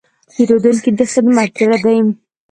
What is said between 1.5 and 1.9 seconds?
زړه